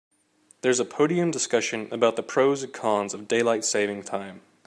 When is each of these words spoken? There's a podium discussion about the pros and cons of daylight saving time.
There's 0.63 0.79
a 0.79 0.85
podium 0.85 1.29
discussion 1.29 1.87
about 1.91 2.15
the 2.15 2.23
pros 2.23 2.63
and 2.63 2.73
cons 2.73 3.13
of 3.13 3.27
daylight 3.27 3.63
saving 3.63 4.01
time. 4.01 4.41